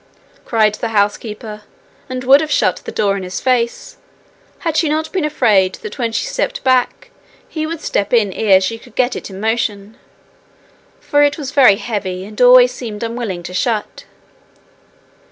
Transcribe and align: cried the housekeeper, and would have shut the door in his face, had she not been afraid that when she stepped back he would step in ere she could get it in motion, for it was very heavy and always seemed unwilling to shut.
cried 0.45 0.73
the 0.73 0.87
housekeeper, 0.87 1.61
and 2.09 2.23
would 2.23 2.41
have 2.41 2.49
shut 2.49 2.77
the 2.85 2.91
door 2.91 3.15
in 3.15 3.21
his 3.21 3.39
face, 3.39 3.97
had 4.61 4.75
she 4.75 4.89
not 4.89 5.11
been 5.11 5.23
afraid 5.23 5.75
that 5.83 5.99
when 5.99 6.11
she 6.11 6.25
stepped 6.25 6.63
back 6.63 7.11
he 7.47 7.67
would 7.67 7.79
step 7.79 8.11
in 8.11 8.33
ere 8.33 8.59
she 8.59 8.79
could 8.79 8.95
get 8.95 9.15
it 9.15 9.29
in 9.29 9.39
motion, 9.39 9.95
for 10.99 11.21
it 11.21 11.37
was 11.37 11.51
very 11.51 11.75
heavy 11.75 12.25
and 12.25 12.41
always 12.41 12.71
seemed 12.71 13.03
unwilling 13.03 13.43
to 13.43 13.53
shut. 13.53 14.05